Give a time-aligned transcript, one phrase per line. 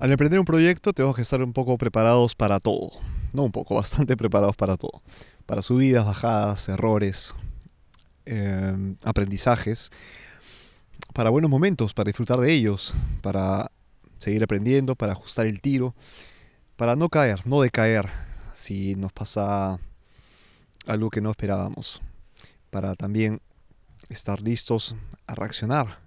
[0.00, 2.92] Al emprender un proyecto tenemos que estar un poco preparados para todo.
[3.34, 5.02] No un poco, bastante preparados para todo.
[5.44, 7.34] Para subidas, bajadas, errores,
[8.24, 9.90] em, aprendizajes.
[11.12, 13.70] Para buenos momentos, para disfrutar de ellos, para
[14.16, 15.94] seguir aprendiendo, para ajustar el tiro,
[16.76, 18.06] para no caer, no decaer
[18.54, 19.78] si nos pasa
[20.86, 22.00] algo que no esperábamos.
[22.70, 23.42] Para también
[24.08, 25.98] estar listos a reaccionar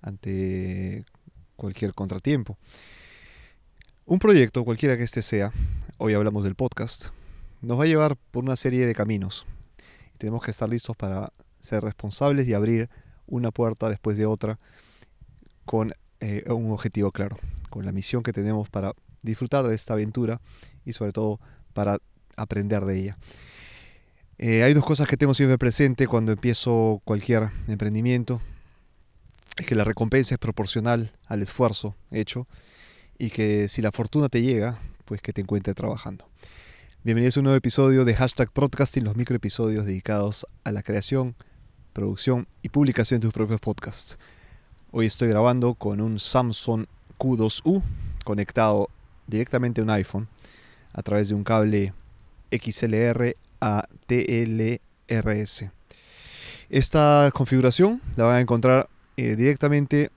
[0.00, 1.04] ante
[1.56, 2.56] cualquier contratiempo.
[4.04, 5.52] Un proyecto, cualquiera que este sea,
[5.96, 7.10] hoy hablamos del podcast,
[7.60, 9.46] nos va a llevar por una serie de caminos.
[10.18, 12.90] Tenemos que estar listos para ser responsables y abrir
[13.28, 14.58] una puerta después de otra
[15.64, 17.38] con eh, un objetivo claro,
[17.70, 18.92] con la misión que tenemos para
[19.22, 20.40] disfrutar de esta aventura
[20.84, 21.38] y sobre todo
[21.72, 21.98] para
[22.36, 23.18] aprender de ella.
[24.36, 28.42] Eh, hay dos cosas que tengo siempre presente cuando empiezo cualquier emprendimiento.
[29.56, 32.48] Es que la recompensa es proporcional al esfuerzo hecho
[33.22, 36.28] y que si la fortuna te llega, pues que te encuentre trabajando.
[37.04, 41.36] Bienvenidos a un nuevo episodio de Hashtag Podcasting, los microepisodios dedicados a la creación,
[41.92, 44.18] producción y publicación de tus propios podcasts.
[44.90, 46.86] Hoy estoy grabando con un Samsung
[47.20, 47.84] Q2U
[48.24, 48.90] conectado
[49.28, 50.26] directamente a un iPhone
[50.92, 51.94] a través de un cable
[52.50, 55.66] XLR a TLRS.
[56.70, 60.10] Esta configuración la van a encontrar eh, directamente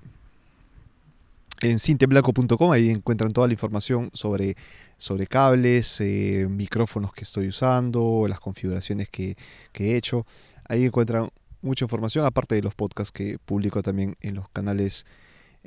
[1.62, 4.56] en cinteblanco.com, ahí encuentran toda la información sobre,
[4.98, 9.38] sobre cables, eh, micrófonos que estoy usando, las configuraciones que,
[9.74, 10.26] he hecho.
[10.68, 11.30] Ahí encuentran
[11.62, 15.06] mucha información, aparte de los podcasts que publico también en los canales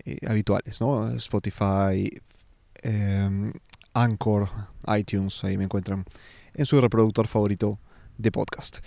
[0.05, 1.11] eh, habituales, ¿no?
[1.12, 2.20] Spotify,
[2.83, 3.53] em,
[3.94, 4.48] Anchor,
[4.97, 6.05] iTunes, ahí me encuentran
[6.55, 7.78] en su reproductor favorito
[8.19, 8.78] de podcast.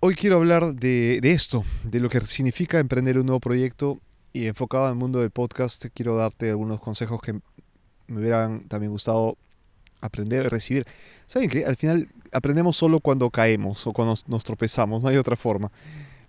[0.00, 3.98] Hoy quiero hablar de, de esto, de lo que significa emprender un nuevo proyecto
[4.38, 7.32] y enfocado al mundo del podcast, quiero darte algunos consejos que
[8.06, 9.36] me hubieran también gustado
[10.00, 10.86] aprender y recibir.
[11.26, 15.36] ¿Saben que Al final aprendemos solo cuando caemos o cuando nos tropezamos, no hay otra
[15.36, 15.72] forma.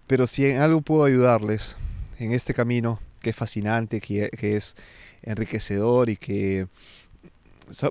[0.07, 1.77] Pero si en algo puedo ayudarles
[2.17, 4.75] en este camino, que es fascinante, que, es
[5.21, 6.67] enriquecedor y que...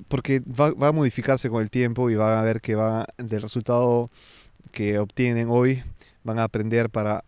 [0.08, 4.10] Porque va, a modificarse con el tiempo y van a ver que va del resultado
[4.72, 5.84] que obtienen hoy,
[6.24, 7.22] van a aprender para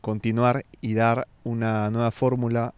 [0.00, 2.74] continuar y dar una nueva fórmula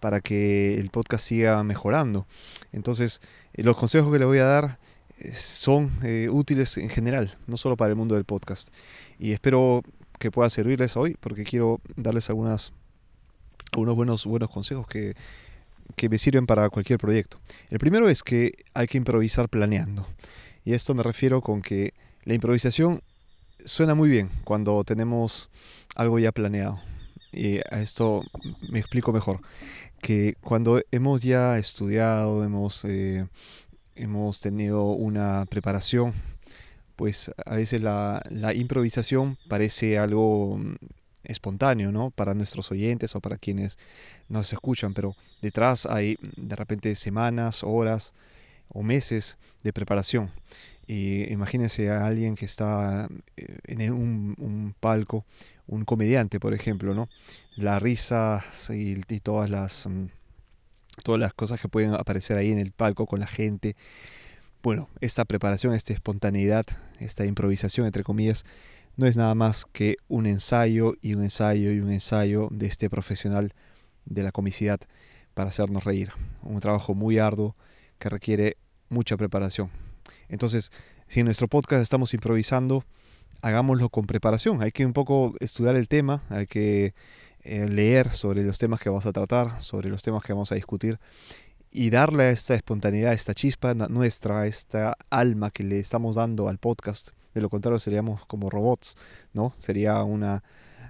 [0.00, 2.26] para que el podcast siga mejorando.
[2.72, 3.20] Entonces,
[3.52, 4.78] eh, los consejos que le voy a dar
[5.18, 8.72] eh, son eh, útiles en general, no solo para el mundo del podcast.
[9.18, 9.82] Y espero
[10.18, 12.72] que pueda servirles hoy, porque quiero darles algunas,
[13.72, 15.14] buenos, buenos consejos que,
[15.96, 17.38] que me sirven para cualquier proyecto.
[17.70, 20.06] El primero es que hay que improvisar planeando.
[20.64, 21.94] Y esto me refiero con que
[22.24, 23.02] la improvisación
[23.64, 25.50] suena muy bien cuando tenemos
[25.94, 26.80] algo ya planeado.
[27.32, 28.22] Y a esto
[28.70, 29.40] me explico mejor.
[30.00, 33.26] Que cuando hemos ya estudiado, hemos, eh,
[33.94, 36.14] hemos tenido una preparación,
[36.96, 40.74] pues a veces la, la improvisación parece algo mm,
[41.24, 42.10] espontáneo, ¿no?
[42.10, 43.78] Para nuestros oyentes o para quienes
[44.28, 48.14] nos escuchan, pero detrás hay de repente semanas, horas
[48.68, 50.30] o meses de preparación.
[50.90, 55.24] Y imagínense a alguien que está eh, en un, palco,
[55.68, 57.08] un comediante, por ejemplo, ¿no?
[57.54, 60.06] La risa y, todas las mm,
[61.04, 63.76] todas las cosas que pueden aparecer ahí en el palco con la gente.
[64.64, 66.66] Bueno, esta preparación, esta espontaneidad,
[66.98, 68.44] esta improvisación, entre comillas,
[68.96, 72.90] no es nada más que un ensayo y un ensayo y un ensayo de este
[72.90, 73.54] profesional
[74.06, 74.80] de la comicidad
[75.34, 76.10] para hacernos reír.
[76.42, 77.54] Un trabajo muy arduo
[78.00, 78.56] que requiere
[78.88, 79.70] mucha preparación.
[80.28, 80.72] Entonces,
[81.08, 82.84] si en nuestro podcast estamos improvisando,
[83.42, 84.62] hagámoslo con preparación.
[84.62, 86.94] Hay que un poco estudiar el tema, hay que
[87.42, 90.54] eh, leer sobre los temas que vamos a tratar, sobre los temas que vamos a
[90.54, 90.98] discutir
[91.70, 97.10] y darle esta espontaneidad, esta chispa nuestra, esta alma que le estamos dando al podcast.
[97.34, 98.96] De lo contrario seríamos como robots,
[99.32, 99.54] ¿no?
[99.58, 100.42] Sería una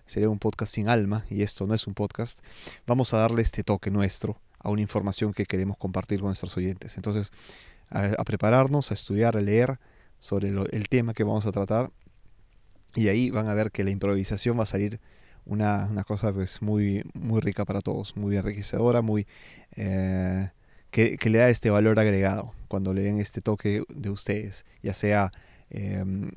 [0.07, 2.41] sería un podcast sin alma y esto no es un podcast.
[2.87, 6.97] Vamos a darle este toque nuestro a una información que queremos compartir con nuestros oyentes.
[6.97, 7.31] Entonces,
[7.91, 9.79] a, prepararnos, a estudiar, a leer
[10.19, 11.91] sobre el tema que vamos a tratar.
[12.95, 15.01] Y ahí van a ver que la improvisación va a salir
[15.47, 19.27] una, cosa pues muy, muy rica para todos, muy enriquecedora, muy
[19.77, 20.51] eh,
[20.91, 25.31] que, le da este valor agregado cuando le den este toque de ustedes, ya sea
[25.71, 26.31] em,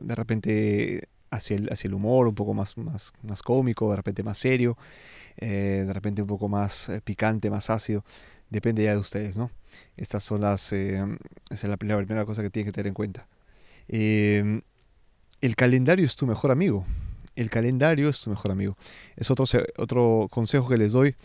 [0.00, 4.22] de repente hacia el, hacia el humor, un poco más, más, más cómico, de repente
[4.22, 4.76] más serio,
[5.36, 8.04] eh, de repente un poco más eh, picante, más ácido,
[8.54, 9.50] depende ya de ustedes, ¿no?
[9.96, 11.04] Estas son las, eh,
[11.50, 13.26] esa es la, primera cosa que tienen que tener en cuenta.
[13.88, 14.62] Em,
[15.40, 16.86] el calendario es tu mejor amigo.
[17.34, 18.76] El calendario es tu mejor amigo.
[19.16, 19.44] Es otro,
[19.76, 21.16] otro consejo que les doy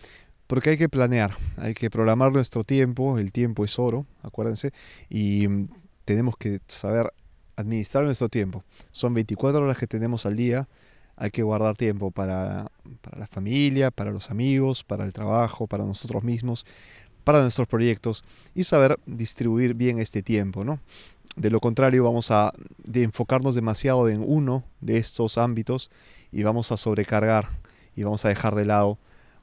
[0.47, 4.71] Porque hay que planear, hay que programar nuestro tiempo, el tiempo es oro, acuérdense,
[5.07, 5.69] y mm,
[6.05, 7.13] tenemos que saber
[7.55, 8.63] administrar nuestro tiempo.
[8.91, 10.67] Son 24 horas que tenemos al día,
[11.15, 12.71] hay que guardar tiempo para,
[13.01, 16.65] para la familia, para los amigos, para el trabajo, para nosotros mismos,
[17.23, 18.23] para nuestros proyectos
[18.55, 20.79] y saber distribuir bien este tiempo, ¿no?
[21.35, 22.53] De lo contrario, vamos a
[22.93, 25.89] enfocarnos demasiado en uno de estos ámbitos
[26.31, 27.49] y vamos a sobrecargar
[27.95, 28.97] y vamos a dejar de lado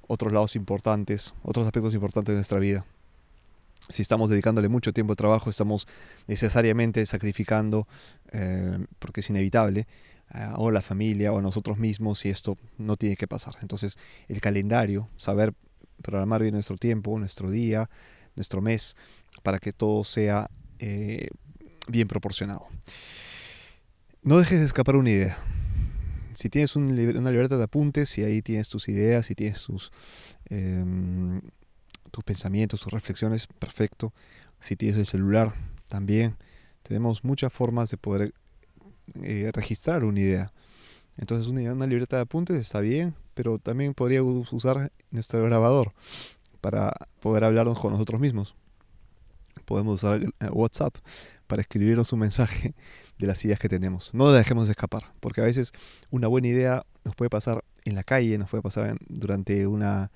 [0.06, 2.84] otros lados importantes, otros aspectos importantes de nuestra vida.
[3.88, 5.86] Si estamos dedicándole mucho tiempo al trabajo, estamos
[6.26, 7.86] necesariamente sacrificando,
[8.32, 9.86] eh, porque es inevitable,
[10.56, 13.54] o la familia o nosotros mismos y esto no tiene que pasar.
[13.62, 13.96] Entonces,
[14.28, 15.54] el calendario, saber
[16.02, 17.88] programar bien nuestro tiempo, nuestro día,
[18.34, 18.96] nuestro mes,
[19.42, 21.28] para que todo sea eh,
[21.88, 22.68] bien proporcionado.
[24.22, 25.38] No dejes de escapar una idea.
[26.34, 26.92] Si tienes una
[27.30, 29.90] libreta de apuntes y ahí tienes tus ideas y tienes tus,
[30.50, 31.40] em,
[32.10, 34.12] tus pensamientos, tus reflexiones, perfecto.
[34.60, 35.54] Si tienes el celular,
[35.88, 36.36] también.
[36.82, 38.34] Tenemos muchas formas de poder
[39.22, 40.52] eh, registrar una idea.
[41.16, 45.92] Entonces una, una, libreta de apuntes está bien, pero también podría usar nuestro grabador
[46.62, 46.90] para
[47.20, 48.56] poder hablarnos con nosotros mismos.
[49.66, 50.22] Podemos usar
[50.52, 50.96] WhatsApp
[51.46, 52.74] para escribirnos un mensaje
[53.18, 54.14] de las ideas que tenemos.
[54.14, 55.72] No dejemos de escapar, porque a veces
[56.10, 60.10] una buena idea nos puede pasar en la calle, nos puede pasar durante una,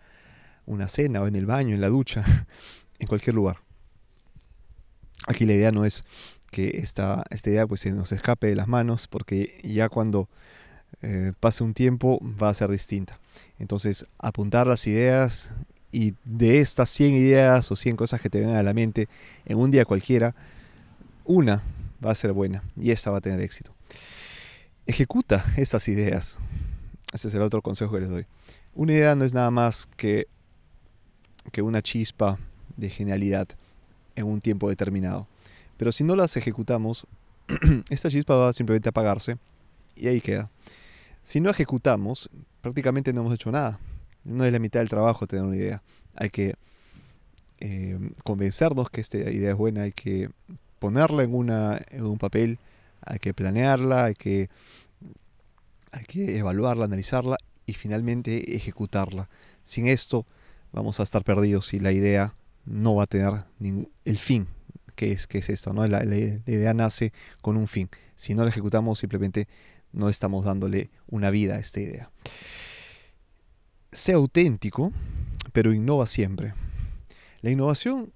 [0.64, 2.24] una cena o en el baño, en la ducha,
[2.98, 3.58] en cualquier lugar.
[5.26, 6.04] Aquí la idea no es
[6.50, 10.30] que esta, esta idea pues se nos escape de las manos, porque ya cuando
[11.02, 13.18] eh, pase un tiempo va a ser distinta.
[13.58, 15.50] Entonces, apuntar las ideas
[15.92, 19.08] y de estas 100 ideas o 100 cosas que te vengan a la mente
[19.46, 20.34] en un día cualquiera,
[21.24, 21.62] una
[22.04, 23.72] va a ser buena y esta va a tener éxito.
[24.86, 26.38] Ejecuta estas ideas.
[27.12, 28.26] Ese es el otro consejo que les doy.
[28.74, 30.26] Una idea no es nada más que,
[31.52, 32.38] que una chispa
[32.76, 33.48] de genialidad
[34.16, 35.26] en un tiempo determinado.
[35.76, 37.06] Pero si no las ejecutamos,
[37.90, 39.38] esta chispa va simplemente a apagarse
[39.96, 40.50] y ahí queda.
[41.22, 43.78] Si no ejecutamos, prácticamente no hemos hecho nada.
[44.24, 45.82] No es la mitad del trabajo tener una idea.
[46.14, 46.54] Hay que
[47.60, 50.30] eh, convencernos que esta idea es buena, hay que
[50.78, 52.58] ponerla en, una, en un papel,
[53.02, 54.48] hay que planearla, hay que,
[55.92, 59.28] hay que evaluarla, analizarla y finalmente ejecutarla.
[59.62, 60.26] Sin esto
[60.72, 62.34] vamos a estar perdidos y la idea
[62.64, 63.44] no va a tener
[64.04, 64.46] el fin
[64.96, 65.72] que es, que es esto.
[65.72, 65.86] ¿no?
[65.86, 67.88] La idea nace con un fin.
[68.14, 69.48] Si no la ejecutamos simplemente
[69.92, 72.10] no estamos dándole una vida a esta idea.
[73.92, 74.92] Sea auténtico,
[75.52, 76.54] pero innova siempre.
[77.40, 78.12] La innovación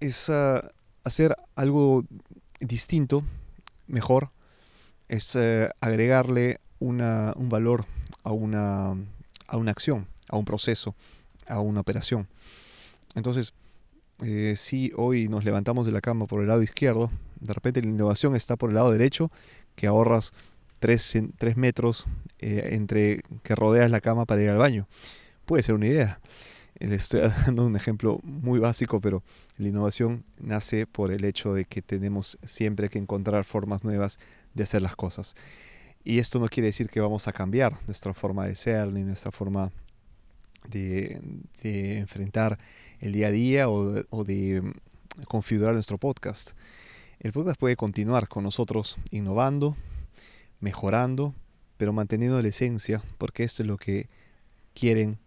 [0.00, 0.70] es ah,
[1.04, 2.04] hacer algo
[2.60, 3.24] distinto,
[3.86, 4.30] mejor,
[5.08, 7.86] es eh, agregarle una, un valor
[8.24, 8.96] a una,
[9.46, 10.94] a una acción, a un proceso,
[11.46, 12.26] a una operación.
[13.14, 13.54] Entonces,
[14.22, 17.10] eh, si hoy nos levantamos de la cama por el lado izquierdo,
[17.40, 19.30] de repente la innovación está por el lado derecho,
[19.74, 20.32] que ahorras
[20.78, 22.06] 3, metros
[22.38, 24.86] eh, entre que rodeas la cama para ir al baño.
[25.44, 26.20] Puede ser una idea.
[26.78, 29.22] Le estoy dando un ejemplo muy básico, pero
[29.56, 34.18] la innovación nace por el hecho de que tenemos siempre que encontrar formas nuevas
[34.54, 35.34] de hacer las cosas.
[36.04, 39.32] Y esto no quiere decir que vamos a cambiar nuestra forma de ser ni nuestra
[39.32, 39.72] forma
[40.68, 41.20] de,
[41.62, 42.58] enfrentar
[43.00, 44.72] el día a día o o de mm,
[45.26, 46.52] configurar nuestro podcast.
[47.18, 49.76] El podcast puede continuar con nosotros innovando,
[50.60, 51.34] mejorando,
[51.76, 54.08] pero manteniendo la esencia, porque esto es lo que
[54.74, 55.18] quieren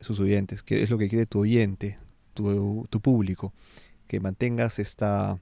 [0.00, 1.98] sus oyentes, que es lo que quiere tu oyente,
[2.34, 3.52] tu, público,
[4.06, 5.38] que mantengas esta,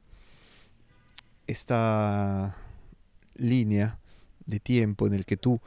[1.46, 2.56] esta
[3.34, 3.98] línea
[4.46, 5.60] de tiempo en el que tú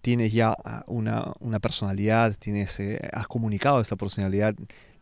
[0.00, 4.54] tienes ya una, una personalidad, tienes, eh, has comunicado esa personalidad,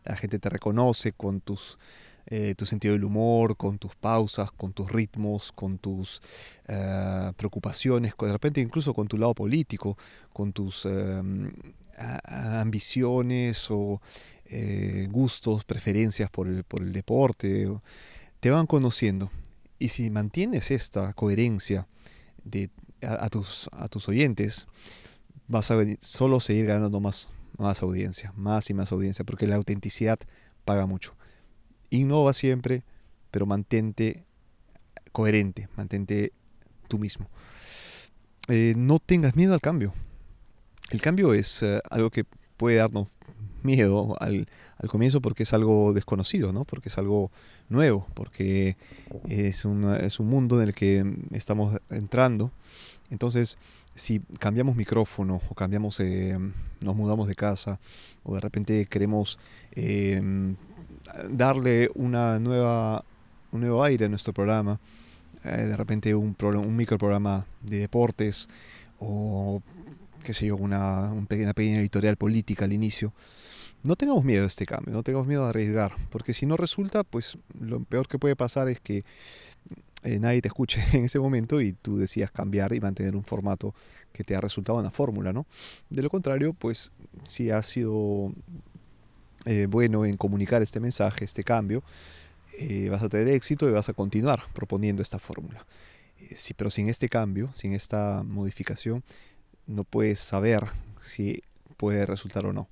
[0.05, 1.77] la gente te reconoce con tus
[2.25, 6.21] eh, tu sentido del humor, con tus pausas, con tus ritmos, con tus
[6.67, 9.97] eh, preocupaciones, de repente incluso con tu lado político,
[10.31, 11.51] con tus em,
[12.25, 14.01] ambiciones o
[14.45, 17.69] eh, gustos, preferencias por el, por el deporte,
[18.39, 19.31] te van conociendo.
[19.79, 21.87] Y si mantienes esta coherencia
[22.43, 22.69] de,
[23.01, 24.67] a, tus, a tus oyentes,
[25.47, 30.19] vas a solo seguir ganando más, más audiencia, más y más audiencia, porque la autenticidad
[30.65, 31.15] paga mucho.
[31.93, 32.83] Innova siempre,
[33.31, 34.23] pero mantente
[35.11, 36.33] coherente, mantente
[36.87, 37.29] tú mismo.
[38.47, 39.93] Eh, no tengas miedo al cambio.
[40.89, 42.25] El cambio es eh, algo que
[42.57, 43.07] puede darnos
[43.61, 44.47] miedo al,
[44.77, 46.65] al, comienzo porque es algo desconocido, ¿no?
[46.65, 47.31] porque es algo
[47.69, 48.75] nuevo, porque
[49.29, 52.51] es, es un mundo en el que estamos entrando.
[53.09, 53.57] Entonces
[53.95, 56.37] si cambiamos micrófono o cambiamos, eh,
[56.81, 57.79] nos mudamos de casa
[58.23, 59.39] o de repente queremos
[59.71, 60.55] em,
[61.29, 63.03] darle una nueva,
[63.51, 64.79] un nuevo aire a nuestro programa,
[65.43, 68.47] eh, de repente un, un microprograma de deportes
[68.99, 69.61] o
[70.23, 73.13] qué sé yo, una, una pequeña editorial política al inicio,
[73.83, 77.03] no tengamos miedo a este cambio, no tengamos miedo a arriesgar, porque si no resulta,
[77.03, 79.03] pues lo peor que puede pasar es que
[80.03, 83.75] eh, nadie te escuche en ese momento y tú decidas cambiar y mantener un formato
[84.13, 85.45] que te ha resultado una fórmula, ¿no?
[85.89, 86.91] De lo contrario, pues
[87.23, 88.31] si has sido
[89.45, 91.83] eh, bueno en comunicar este mensaje, este cambio,
[92.59, 95.65] eh, vas a tener éxito y vas a continuar proponiendo esta fórmula.
[96.35, 99.03] sí, pero sin este cambio, sin esta modificación,
[99.67, 100.65] no puedes saber
[101.01, 101.43] si
[101.77, 102.67] puede resultar o no.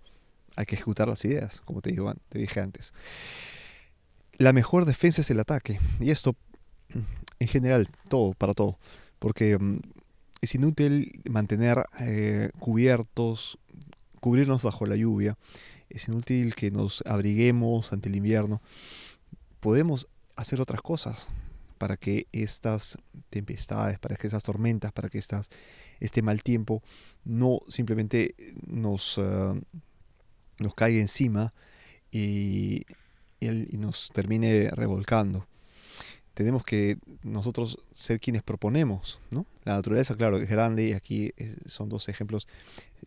[0.56, 2.94] Hay que ejecutar las ideas, como te, digo, te dije antes.
[4.38, 5.80] La mejor defensa es el ataque.
[6.00, 6.36] Y esto,
[7.40, 8.78] en general, todo, para todo.
[9.20, 9.80] Porque mm,
[10.42, 13.60] es inútil mantener eh, cubiertos,
[14.20, 15.38] cubrirnos bajo la lluvia.
[15.94, 18.62] Es inútil que nos abriguemos ante el invierno.
[19.60, 21.28] Podemos hacer otras cosas
[21.78, 22.98] para que estas
[23.30, 25.50] tempestades, para que estas tormentas, para que estas,
[26.00, 26.84] este mal tiempo
[27.24, 28.36] no simplemente
[28.68, 29.60] nos, uh,
[30.60, 31.54] nos caiga encima
[32.12, 32.86] y,
[33.72, 35.48] nos termine revolcando.
[36.34, 39.46] Tenemos que nosotros ser quienes proponemos, ¿no?
[39.64, 42.48] La naturaleza, claro, es grande y aquí eh, son dos ejemplos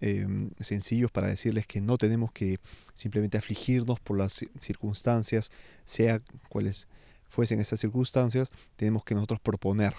[0.00, 0.26] eh,
[0.60, 2.58] sencillos para decirles que no tenemos que
[2.92, 5.50] simplemente afligirnos por las circunstancias,
[5.84, 6.86] sea cuales
[7.28, 9.94] fuesen estas circunstancias, tenemos que nosotros proponer,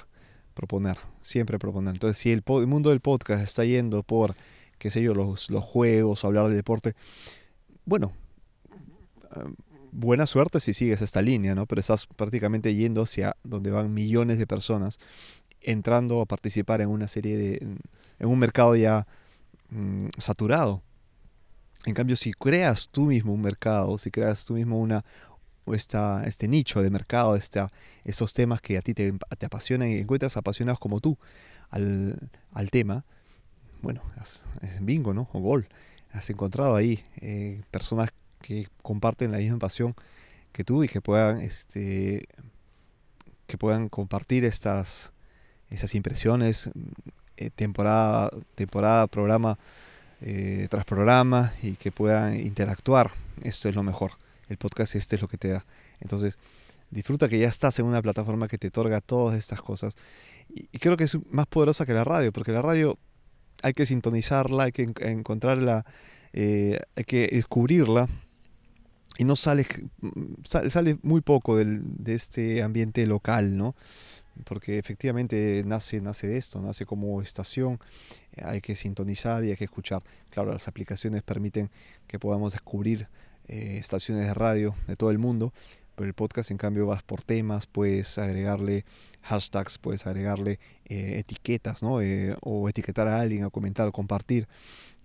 [0.54, 1.96] proponer, siempre proponer.
[1.96, 4.36] Entonces, si el, mundo del podcast está yendo por,
[4.78, 6.94] qué sé yo, los, los juegos, hablar de deporte,
[7.86, 8.14] bueno,
[9.96, 11.66] buena suerte si sigues esta línea, ¿no?
[11.66, 15.00] Pero estás prácticamente yendo hacia donde van millones de personas
[15.62, 17.56] entrando a participar en una serie de,
[18.20, 19.08] en un mercado ya
[19.70, 20.82] mm, saturado.
[21.86, 25.06] En cambio, si creas tú mismo un mercado, si creas tú mismo una,
[25.68, 27.72] esta, este nicho de mercado, esta,
[28.04, 31.18] estos temas que a ti te, te apasionan y encuentras apasionados como tú
[31.70, 33.06] al, al tema,
[33.82, 34.02] bueno,
[34.62, 35.30] es bingo, ¿no?
[35.32, 35.68] O gol.
[36.12, 38.10] Has encontrado ahí eh, personas
[38.46, 39.96] que comparten la misma pasión
[40.52, 42.28] que tú y que puedan, este,
[43.48, 45.14] que puedan compartir estas,
[45.70, 46.70] esas impresiones
[47.38, 49.58] eh, temporada, temporada, programa
[50.22, 53.12] eh, tras programa y que puedan interactuar.
[53.44, 54.12] Esto es lo mejor
[54.48, 55.66] el podcast este es lo que te da.
[56.00, 56.38] Entonces,
[56.92, 59.96] disfruta que ya estás en una plataforma que te otorga todas estas cosas.
[60.50, 62.98] Y, creo que es más poderosa que la radio, porque la radio
[63.64, 65.86] hay que sintonizarla, hay que encontrarla,
[66.34, 68.08] eh, hay que descubrirla.
[69.18, 69.66] Y no sale,
[70.44, 73.76] sale, muy poco del, de este ambiente local, ¿no?
[74.44, 77.80] Porque efectivamente nace, nace de esto, nace como estación,
[78.44, 80.04] hay que sintonizar y hay que escuchar.
[80.30, 81.70] Claro, las aplicaciones permiten
[82.08, 83.08] que podamos descubrir
[83.48, 85.54] eh, estaciones de radio de todo el mundo,
[85.96, 88.84] pero el podcast en cambio vas por temas, puedes agregarle
[89.22, 92.02] hashtags, puedes agregarle eh, etiquetas, ¿no?
[92.02, 94.48] Eh, o etiquetar a alguien, o comentar, compartir.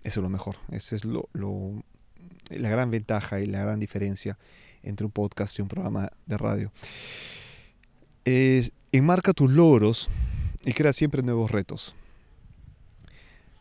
[0.03, 0.57] Eso es lo mejor.
[0.71, 1.83] Esa es lo, lo,
[2.57, 4.37] la gran ventaja y la gran diferencia
[4.83, 6.71] entre un podcast y un programa de radio.
[8.91, 10.09] enmarca tus logros
[10.65, 11.95] y crea siempre nuevos retos.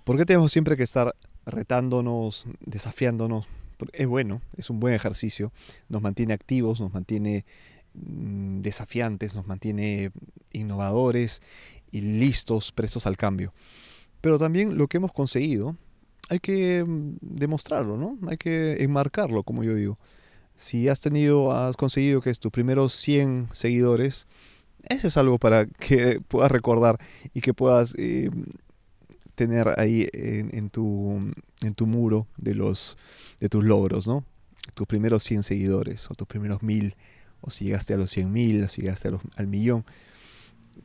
[0.04, 1.14] ¿Por qué tenemos siempre que estar
[1.47, 3.47] retándonos, desafiándonos?
[3.92, 5.52] es bueno, es un buen ejercicio,
[5.88, 7.44] nos mantiene activos, nos mantiene
[7.94, 10.11] mm, desafiantes, nos mantiene
[10.52, 11.42] innovadores
[11.90, 13.52] y listos, prestos al cambio.
[14.20, 15.76] Pero también lo que hemos conseguido
[16.30, 18.16] hay que mm, demostrarlo, ¿no?
[18.28, 19.99] Hay que enmarcarlo, como yo digo.
[20.54, 24.26] Si has tenido, has conseguido que tus primeros 100 seguidores,
[24.88, 26.99] eso es algo para que puedas recordar
[27.34, 28.30] y que puedas eh,
[29.34, 31.32] tener ahí en, tu,
[31.62, 32.96] en tu muro de, los,
[33.40, 34.25] de tus logros, ¿no?
[34.75, 36.94] Tus primeros 100 seguidores, o tus primeros 1000,
[37.40, 39.84] o si llegaste a los 100.000, o si llegaste al millón,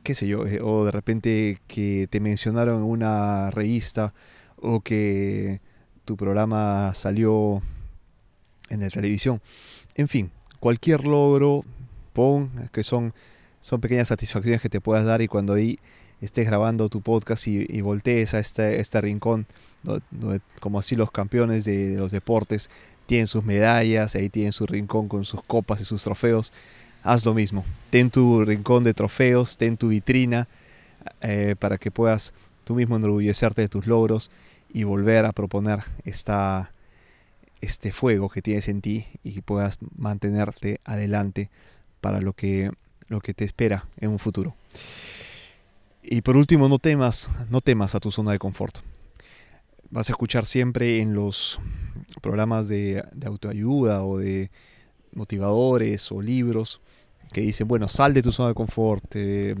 [0.02, 4.14] qué sé yo, eh, o de repente que te mencionaron en una revista,
[4.56, 5.60] o que
[6.04, 7.62] tu programa salió
[8.68, 9.40] en la televisión.
[9.94, 11.64] En fin, cualquier logro,
[12.12, 13.12] pon, que son,
[13.60, 15.78] son pequeñas satisfacciones que te puedas dar y cuando ahí
[16.20, 19.46] estés grabando tu podcast y, voltees a este, este rincón,
[19.82, 22.70] donde, como así los campeones de, los deportes
[23.06, 26.52] tienen sus medallas, ahí tienen su rincón con sus copas y sus trofeos,
[27.02, 27.64] haz lo mismo.
[27.90, 30.48] Ten tu rincón de trofeos, ten tu vitrina
[31.20, 32.32] eh, para que puedas
[32.66, 34.32] tú mismo enorgullecerte de tus logros
[34.74, 36.72] y volver a proponer esta,
[37.60, 41.48] este fuego que tienes en ti y que puedas mantenerte adelante
[42.00, 42.72] para lo que,
[43.06, 44.56] lo que te espera en un futuro.
[46.02, 48.78] Y por último, no temas, no temas a tu zona de confort.
[49.90, 51.60] Vas a escuchar siempre en los
[52.20, 54.50] programas de, autoayuda o de
[55.12, 56.80] motivadores o libros
[57.32, 59.54] que dicen, bueno, sal de tu zona de confort, eh,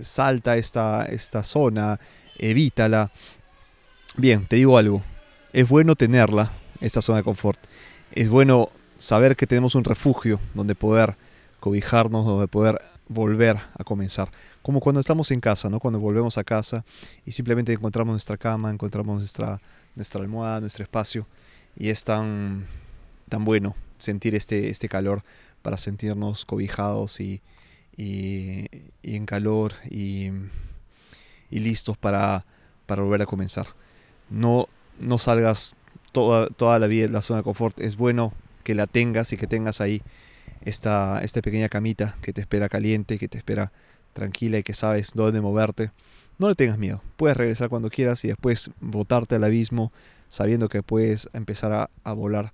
[0.00, 1.98] salta esta, esta zona,
[2.38, 3.10] evítala.
[4.16, 5.02] Bien, te digo algo,
[5.52, 7.58] es bueno tenerla, esta zona de confort.
[8.12, 8.68] Es bueno
[8.98, 11.16] saber que tenemos un refugio donde poder
[11.60, 14.30] cobijarnos, donde poder volver a comenzar.
[14.62, 15.80] Como cuando estamos en casa, ¿no?
[15.80, 16.84] Cuando volvemos a casa
[17.24, 19.60] y simplemente encontramos nuestra cama, encontramos nuestra,
[19.94, 21.26] nuestra almohada, nuestro espacio.
[21.76, 22.66] Y es tan,
[23.28, 25.22] tan bueno sentir este, este calor
[25.62, 27.40] para sentirnos cobijados y,
[27.96, 28.66] y,
[29.02, 30.30] en calor y,
[31.50, 32.44] y listos para,
[32.86, 33.68] para, volver a comenzar.
[34.28, 35.74] No, no salgas
[36.12, 37.78] toda, toda la vida de la zona de confort.
[37.80, 40.02] Es bueno que la tengas y que tengas ahí
[40.64, 43.72] esta, esta pequeña camita que te espera caliente, que te espera
[44.12, 45.90] tranquila y que sabes dónde moverte.
[46.38, 47.02] No le tengas miedo.
[47.16, 49.92] Puedes regresar cuando quieras y después botarte al abismo
[50.28, 52.52] sabiendo que puedes empezar a, a volar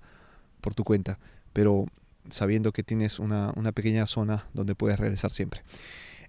[0.61, 1.17] por tu cuenta.
[1.53, 1.85] Pero
[2.31, 5.61] sabiendo que tienes una, una, pequeña zona donde puedes regresar siempre.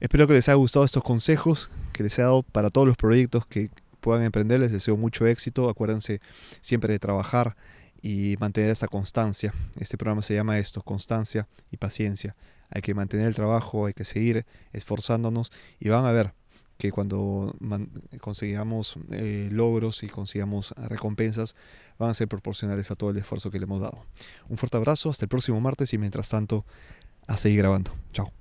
[0.01, 3.47] Espero que les haya gustado estos consejos, que les haya dado para todos los proyectos
[3.47, 4.61] que puedan emprender.
[4.61, 5.69] Les deseo mucho éxito.
[5.69, 6.21] Acuérdense
[6.61, 7.57] siempre de trabajar
[8.03, 9.55] y mantener esta constancia.
[9.79, 12.35] Este programa se llama esto, constancia y paciencia.
[12.71, 16.33] Hay que mantener el trabajo, hay que seguir esforzándonos y van a ver
[16.81, 17.55] que cuando
[18.21, 21.55] consigamos eh, logros y consigamos recompensas
[21.99, 24.07] van a ser proporcionales a todo el esfuerzo que le hemos dado.
[24.49, 26.65] Un fuerte abrazo, hasta el próximo martes y mientras tanto
[27.27, 27.93] a seguir grabando.
[28.13, 28.40] Chao.